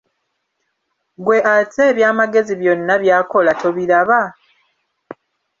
[1.19, 4.21] Ggwe ate eby'amagezi byonna by'akola, tobiraba?